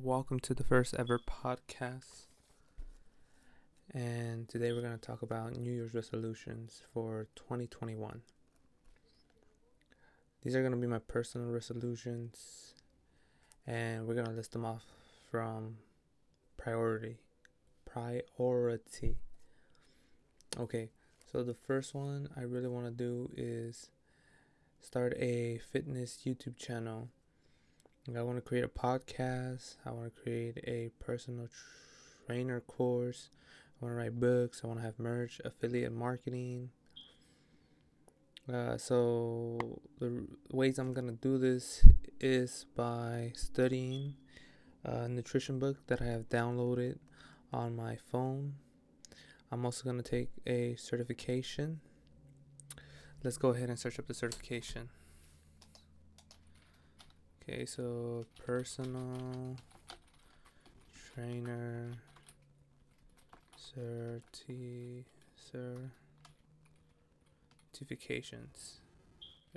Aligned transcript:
Welcome 0.00 0.38
to 0.40 0.54
the 0.54 0.62
first 0.62 0.94
ever 0.96 1.18
podcast. 1.18 2.26
And 3.92 4.48
today 4.48 4.70
we're 4.70 4.80
going 4.80 4.96
to 4.96 5.04
talk 5.04 5.22
about 5.22 5.56
New 5.56 5.72
Year's 5.72 5.92
resolutions 5.92 6.82
for 6.94 7.26
2021. 7.34 8.22
These 10.44 10.54
are 10.54 10.60
going 10.60 10.70
to 10.70 10.78
be 10.78 10.86
my 10.86 11.00
personal 11.00 11.48
resolutions, 11.48 12.74
and 13.66 14.06
we're 14.06 14.14
going 14.14 14.28
to 14.28 14.32
list 14.32 14.52
them 14.52 14.64
off 14.64 14.84
from 15.32 15.78
priority. 16.56 17.16
Priority. 17.84 19.16
Okay, 20.60 20.90
so 21.32 21.42
the 21.42 21.54
first 21.54 21.92
one 21.92 22.28
I 22.36 22.42
really 22.42 22.68
want 22.68 22.86
to 22.86 22.92
do 22.92 23.32
is 23.36 23.90
start 24.80 25.14
a 25.18 25.60
fitness 25.72 26.20
YouTube 26.24 26.56
channel 26.56 27.08
I 28.16 28.22
want 28.22 28.38
to 28.38 28.42
create 28.42 28.64
a 28.64 28.68
podcast. 28.68 29.76
I 29.84 29.90
want 29.90 30.14
to 30.14 30.22
create 30.22 30.58
a 30.66 30.90
personal 30.98 31.48
trainer 32.26 32.60
course. 32.60 33.28
I 33.80 33.84
want 33.84 33.92
to 33.92 33.96
write 33.98 34.18
books. 34.18 34.62
I 34.64 34.66
want 34.66 34.80
to 34.80 34.86
have 34.86 34.98
merch, 34.98 35.40
affiliate 35.44 35.92
marketing. 35.92 36.70
Uh, 38.52 38.78
so 38.78 39.58
the 39.98 40.26
ways 40.50 40.78
I'm 40.78 40.94
gonna 40.94 41.12
do 41.12 41.36
this 41.36 41.86
is 42.18 42.64
by 42.74 43.32
studying 43.34 44.14
a 44.84 45.06
nutrition 45.06 45.58
book 45.58 45.76
that 45.88 46.00
I 46.00 46.06
have 46.06 46.30
downloaded 46.30 46.98
on 47.52 47.76
my 47.76 47.98
phone. 48.10 48.54
I'm 49.52 49.66
also 49.66 49.84
gonna 49.84 50.02
take 50.02 50.30
a 50.46 50.76
certification. 50.76 51.80
Let's 53.22 53.36
go 53.36 53.50
ahead 53.50 53.68
and 53.68 53.78
search 53.78 53.98
up 53.98 54.06
the 54.06 54.14
certification. 54.14 54.88
Okay, 57.50 57.64
so 57.64 58.26
personal 58.44 59.56
trainer 61.14 61.92
certi 63.56 65.04
certifications. 67.72 68.80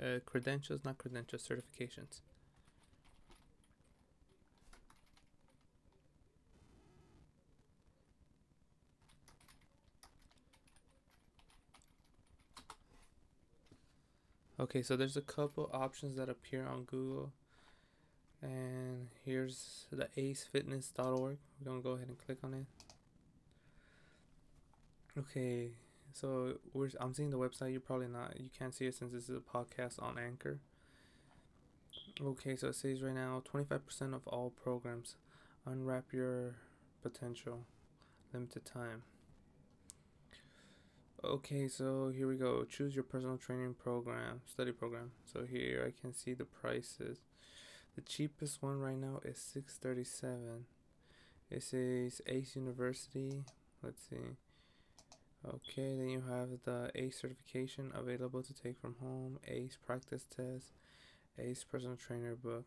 Uh, 0.02 0.20
credentials, 0.24 0.82
not 0.86 0.96
credentials, 0.96 1.46
certifications. 1.46 2.22
Okay, 14.58 14.80
so 14.80 14.96
there's 14.96 15.18
a 15.18 15.20
couple 15.20 15.68
options 15.74 16.16
that 16.16 16.30
appear 16.30 16.66
on 16.66 16.84
Google 16.84 17.32
and 18.42 19.08
here's 19.24 19.86
the 19.92 20.08
acefitness.org 20.16 21.38
we're 21.60 21.64
gonna 21.64 21.80
go 21.80 21.90
ahead 21.90 22.08
and 22.08 22.18
click 22.18 22.38
on 22.42 22.54
it. 22.54 22.66
Okay 25.18 25.70
so 26.14 26.54
i'm 27.00 27.14
seeing 27.14 27.30
the 27.30 27.38
website. 27.38 27.70
You're 27.70 27.80
probably 27.80 28.08
not 28.08 28.38
you 28.38 28.50
can't 28.56 28.74
see 28.74 28.86
it 28.86 28.94
since 28.94 29.12
this 29.12 29.28
is 29.28 29.36
a 29.36 29.56
podcast 29.56 30.02
on 30.02 30.18
anchor. 30.18 30.58
Okay 32.20 32.56
so 32.56 32.68
it 32.68 32.74
says 32.74 33.02
right 33.02 33.14
now 33.14 33.42
25% 33.52 34.14
of 34.14 34.26
all 34.26 34.50
programs 34.50 35.16
unwrap 35.64 36.12
your 36.12 36.56
potential 37.02 37.64
limited 38.32 38.64
time. 38.64 39.02
Okay 41.24 41.68
so 41.68 42.12
here 42.14 42.26
we 42.26 42.36
go. 42.36 42.64
Choose 42.64 42.94
your 42.94 43.04
personal 43.04 43.38
training 43.38 43.74
program 43.74 44.40
study 44.46 44.72
program. 44.72 45.12
So 45.24 45.44
here 45.44 45.84
i 45.86 46.00
can 46.00 46.12
see 46.12 46.34
the 46.34 46.44
prices 46.44 47.18
the 47.94 48.02
cheapest 48.02 48.62
one 48.62 48.78
right 48.78 48.98
now 48.98 49.20
is 49.24 49.38
637. 49.38 50.66
It 51.50 51.62
says 51.62 52.22
Ace 52.26 52.56
University. 52.56 53.44
Let's 53.82 54.02
see. 54.08 54.36
Okay, 55.46 55.94
then 55.96 56.08
you 56.08 56.22
have 56.28 56.48
the 56.64 56.90
ACE 56.94 57.18
certification 57.18 57.92
available 57.94 58.42
to 58.42 58.54
take 58.54 58.78
from 58.78 58.96
home, 59.00 59.38
ACE 59.46 59.76
practice 59.84 60.24
test, 60.24 60.72
ACE 61.38 61.64
personal 61.64 61.96
trainer 61.96 62.36
book. 62.36 62.64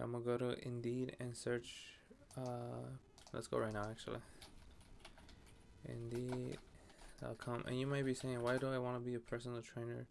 I'm 0.00 0.12
gonna 0.12 0.24
go 0.24 0.36
to 0.36 0.66
Indeed 0.66 1.16
and 1.20 1.36
search. 1.36 1.98
Uh, 2.36 2.88
let's 3.32 3.46
go 3.46 3.58
right 3.58 3.72
now, 3.72 3.86
actually. 3.88 4.18
Indeed.com. 5.88 7.64
And 7.66 7.78
you 7.78 7.86
might 7.86 8.04
be 8.04 8.14
saying, 8.14 8.42
why 8.42 8.58
do 8.58 8.68
I 8.68 8.78
want 8.78 8.96
to 8.96 9.00
be 9.00 9.14
a 9.14 9.20
personal 9.20 9.62
trainer 9.62 10.06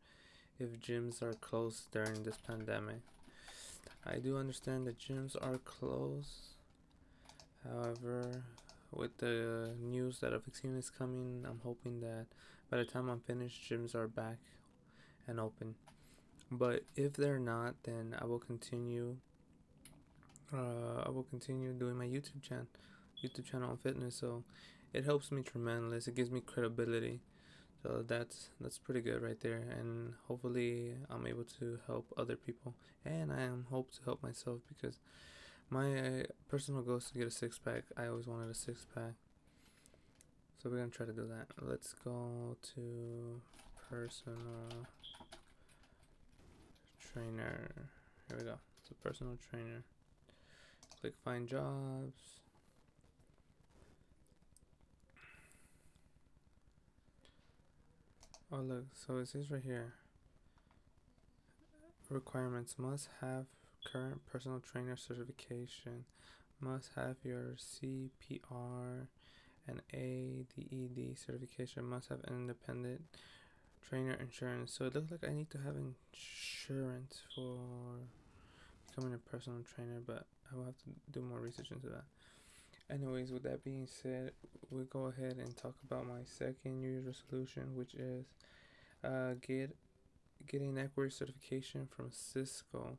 if 0.60 0.80
gyms 0.80 1.22
are 1.22 1.34
closed 1.34 1.92
during 1.92 2.24
this 2.24 2.38
pandemic? 2.38 3.02
I 4.06 4.18
do 4.18 4.38
understand 4.38 4.88
that 4.88 5.00
gyms 5.00 5.36
are 5.42 5.58
closed. 5.60 6.56
However, 7.64 8.44
with 8.92 9.18
the 9.18 9.76
news 9.82 10.20
that 10.20 10.34
a 10.34 10.40
vaccine 10.40 10.78
is 10.78 10.90
coming, 10.90 11.46
I'm 11.48 11.60
hoping 11.64 12.00
that 12.02 12.28
by 12.70 12.78
the 12.78 12.86
time 12.86 13.10
I'm 13.10 13.20
finished, 13.20 13.70
gyms 13.70 13.96
are 13.96 14.08
back 14.08 14.38
and 15.28 15.40
open. 15.40 15.76
But 16.52 16.84
if 16.96 17.14
they're 17.14 17.40
not, 17.40 17.76
then 17.84 18.16
I 18.20 18.26
will 18.26 18.40
continue 18.40 19.18
uh, 20.54 21.04
I 21.06 21.10
will 21.10 21.24
continue 21.24 21.74
doing 21.74 21.98
my 21.98 22.06
YouTube 22.06 22.42
channel, 22.42 22.68
YouTube 23.24 23.46
channel 23.46 23.70
on 23.72 23.78
fitness. 23.78 24.16
So 24.16 24.44
it 24.94 25.06
helps 25.06 25.32
me 25.32 25.42
tremendously. 25.42 26.14
It 26.14 26.16
gives 26.16 26.32
me 26.32 26.42
credibility. 26.42 27.22
So 27.82 28.04
that's 28.08 28.50
that's 28.62 28.78
pretty 28.78 29.02
good 29.02 29.22
right 29.22 29.40
there. 29.42 29.64
And 29.78 30.14
hopefully 30.28 30.94
I'm 31.10 31.28
able 31.28 31.44
to 31.60 31.80
help 31.88 32.14
other 32.18 32.36
people. 32.36 32.76
And 33.04 33.32
I 33.32 33.42
am 33.42 33.66
hope 33.70 33.92
to 33.94 34.04
help 34.06 34.24
myself 34.24 34.60
because 34.68 35.00
my 35.70 36.26
personal 36.50 36.82
goal 36.82 36.98
is 36.98 37.10
to 37.12 37.18
get 37.18 37.28
a 37.28 37.32
six 37.32 37.60
pack. 37.60 37.84
I 37.98 38.08
always 38.08 38.28
wanted 38.28 38.50
a 38.50 38.54
six 38.54 38.86
pack. 38.94 39.14
So 40.62 40.70
we're 40.70 40.78
gonna 40.78 40.92
try 40.92 41.06
to 41.06 41.14
do 41.14 41.28
that. 41.28 41.48
Let's 41.62 41.94
go 42.06 42.56
to 42.76 43.42
personal 43.90 44.88
trainer. 47.00 47.90
Here 48.30 48.38
we 48.38 48.46
go. 48.46 48.56
It's 48.82 48.92
a 48.92 48.94
personal 48.96 49.38
trainer. 49.50 49.84
Click 51.04 51.16
find 51.26 51.50
jobs. 51.50 52.40
Oh 58.50 58.62
look, 58.62 58.86
so 58.94 59.18
it 59.18 59.28
says 59.28 59.52
right 59.52 59.62
here. 59.62 59.96
Requirements 62.10 62.76
must 62.78 63.10
have 63.20 63.48
current 63.92 64.26
personal 64.32 64.62
trainer 64.62 64.96
certification, 64.96 66.06
must 66.62 66.92
have 66.96 67.18
your 67.22 67.58
CPR 67.58 69.08
and 69.68 69.82
AED 69.94 71.18
certification, 71.18 71.84
must 71.84 72.08
have 72.08 72.20
an 72.24 72.34
independent 72.34 73.02
trainer 73.86 74.16
insurance. 74.22 74.72
So 74.72 74.86
it 74.86 74.96
looks 74.96 75.12
like 75.12 75.28
I 75.30 75.34
need 75.34 75.50
to 75.50 75.58
have 75.58 75.76
insurance 75.76 77.24
for 77.36 77.58
becoming 78.88 79.14
a 79.14 79.18
personal 79.18 79.60
trainer, 79.76 80.00
but 80.08 80.28
I 80.54 80.58
will 80.58 80.66
have 80.66 80.78
to 80.78 80.90
do 81.12 81.22
more 81.22 81.40
research 81.40 81.72
into 81.72 81.88
that. 81.88 82.04
Anyways, 82.90 83.32
with 83.32 83.44
that 83.44 83.64
being 83.64 83.88
said, 83.88 84.32
we'll 84.70 84.86
go 84.86 85.06
ahead 85.06 85.38
and 85.38 85.56
talk 85.58 85.76
about 85.86 86.06
my 86.06 86.20
second 86.26 86.82
New 86.82 86.90
Year's 86.90 87.06
resolution, 87.06 87.76
which 87.76 87.94
is 87.96 88.26
uh, 89.04 89.34
get 89.46 89.76
getting 90.48 90.78
equity 90.78 91.10
certification 91.10 91.88
from 91.96 92.10
Cisco. 92.12 92.98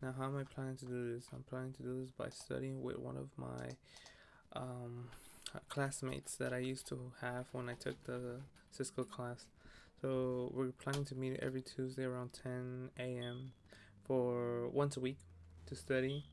Now, 0.00 0.14
how 0.16 0.24
am 0.24 0.36
I 0.36 0.44
planning 0.44 0.76
to 0.76 0.86
do 0.86 1.14
this? 1.14 1.28
I'm 1.32 1.42
planning 1.42 1.72
to 1.74 1.82
do 1.82 2.00
this 2.00 2.10
by 2.10 2.28
studying 2.28 2.82
with 2.82 2.98
one 2.98 3.16
of 3.16 3.28
my 3.36 3.70
um, 4.54 5.08
classmates 5.68 6.36
that 6.36 6.52
I 6.52 6.58
used 6.58 6.86
to 6.88 7.12
have 7.20 7.46
when 7.52 7.68
I 7.68 7.74
took 7.74 8.02
the 8.04 8.40
Cisco 8.70 9.04
class. 9.04 9.46
So 10.00 10.50
we're 10.54 10.72
planning 10.72 11.04
to 11.06 11.14
meet 11.14 11.38
every 11.40 11.62
Tuesday 11.62 12.04
around 12.04 12.30
10 12.42 12.90
a.m. 12.98 13.52
for 14.04 14.68
once 14.68 14.96
a 14.96 15.00
week 15.00 15.18
to 15.66 15.74
study 15.74 16.24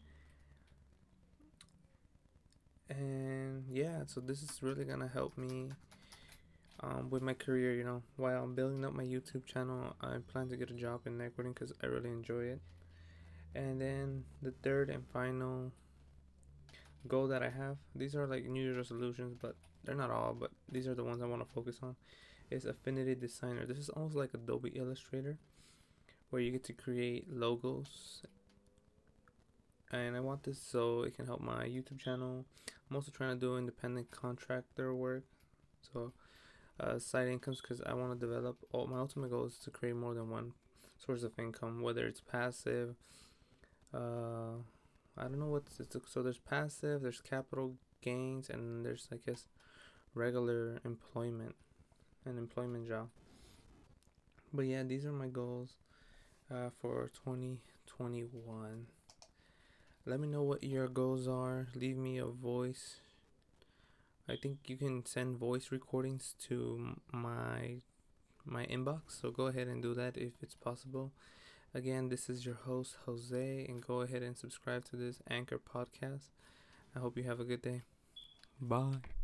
yeah, 3.71 4.03
so 4.05 4.21
this 4.21 4.41
is 4.41 4.61
really 4.61 4.85
gonna 4.85 5.07
help 5.07 5.37
me 5.37 5.69
um, 6.81 7.09
with 7.09 7.21
my 7.21 7.33
career. 7.33 7.73
You 7.73 7.83
know, 7.83 8.01
while 8.17 8.43
I'm 8.43 8.55
building 8.55 8.83
up 8.85 8.93
my 8.93 9.03
YouTube 9.03 9.45
channel, 9.45 9.95
I 10.01 10.17
plan 10.31 10.49
to 10.49 10.57
get 10.57 10.69
a 10.69 10.73
job 10.73 11.01
in 11.05 11.17
networking 11.17 11.53
because 11.53 11.73
I 11.83 11.87
really 11.87 12.09
enjoy 12.09 12.43
it. 12.43 12.61
And 13.53 13.81
then 13.81 14.23
the 14.41 14.51
third 14.63 14.89
and 14.89 15.03
final 15.11 15.71
goal 17.07 17.27
that 17.27 17.43
I 17.43 17.49
have, 17.49 17.77
these 17.95 18.15
are 18.15 18.27
like 18.27 18.45
New 18.45 18.63
Year's 18.63 18.77
resolutions, 18.77 19.35
but 19.41 19.55
they're 19.83 19.95
not 19.95 20.09
all, 20.09 20.35
but 20.39 20.51
these 20.71 20.87
are 20.87 20.95
the 20.95 21.03
ones 21.03 21.21
I 21.21 21.25
want 21.25 21.45
to 21.45 21.53
focus 21.53 21.79
on. 21.81 21.95
Is 22.49 22.65
Affinity 22.65 23.15
Designer. 23.15 23.65
This 23.65 23.77
is 23.77 23.89
almost 23.89 24.15
like 24.15 24.33
Adobe 24.33 24.73
Illustrator, 24.75 25.37
where 26.29 26.41
you 26.41 26.51
get 26.51 26.65
to 26.65 26.73
create 26.73 27.31
logos. 27.31 28.23
And 29.91 30.15
I 30.15 30.19
want 30.21 30.43
this 30.43 30.61
so 30.61 31.03
it 31.03 31.15
can 31.15 31.25
help 31.25 31.41
my 31.41 31.65
YouTube 31.65 31.99
channel. 31.99 32.45
I'm 32.89 32.95
also 32.95 33.11
trying 33.11 33.35
to 33.35 33.39
do 33.39 33.57
independent 33.57 34.09
contractor 34.11 34.93
work, 34.95 35.23
so 35.81 36.13
uh, 36.79 36.97
side 36.97 37.27
incomes 37.27 37.61
because 37.61 37.81
I 37.81 37.93
want 37.93 38.17
to 38.17 38.25
develop. 38.25 38.57
All 38.71 38.87
my 38.87 38.99
ultimate 38.99 39.31
goal 39.31 39.45
is 39.45 39.57
to 39.65 39.69
create 39.69 39.95
more 39.95 40.13
than 40.13 40.29
one 40.29 40.53
source 40.97 41.23
of 41.23 41.37
income, 41.37 41.81
whether 41.81 42.07
it's 42.07 42.21
passive 42.21 42.95
uh, 43.93 44.55
I 45.17 45.23
don't 45.23 45.39
know 45.39 45.47
what's 45.47 45.79
it's, 45.79 45.95
so 46.07 46.23
there's 46.23 46.37
passive, 46.37 47.01
there's 47.01 47.21
capital 47.21 47.75
gains, 48.01 48.49
and 48.49 48.85
there's 48.85 49.07
I 49.11 49.17
guess 49.17 49.47
regular 50.13 50.79
employment, 50.85 51.55
an 52.25 52.37
employment 52.37 52.87
job. 52.87 53.09
But 54.53 54.63
yeah, 54.63 54.83
these 54.83 55.05
are 55.05 55.11
my 55.11 55.27
goals 55.27 55.75
uh, 56.49 56.69
for 56.81 57.11
2021. 57.25 58.87
Let 60.05 60.19
me 60.19 60.27
know 60.27 60.43
what 60.43 60.63
your 60.63 60.87
goals 60.87 61.27
are. 61.27 61.67
Leave 61.75 61.97
me 61.97 62.17
a 62.17 62.25
voice. 62.25 62.97
I 64.27 64.35
think 64.35 64.59
you 64.67 64.77
can 64.77 65.05
send 65.05 65.37
voice 65.37 65.71
recordings 65.71 66.35
to 66.47 66.95
my 67.11 67.81
my 68.45 68.65
inbox, 68.65 69.21
so 69.21 69.31
go 69.31 69.47
ahead 69.47 69.67
and 69.67 69.81
do 69.83 69.93
that 69.93 70.17
if 70.17 70.33
it's 70.41 70.55
possible. 70.55 71.11
Again, 71.73 72.09
this 72.09 72.29
is 72.29 72.45
your 72.45 72.55
host, 72.55 72.97
Jose, 73.05 73.65
and 73.69 73.85
go 73.85 74.01
ahead 74.01 74.23
and 74.23 74.37
subscribe 74.37 74.85
to 74.85 74.95
this 74.97 75.21
Anchor 75.29 75.59
podcast. 75.59 76.29
I 76.95 76.99
hope 76.99 77.17
you 77.17 77.23
have 77.23 77.39
a 77.39 77.45
good 77.45 77.61
day. 77.61 77.83
Bye. 78.61 79.20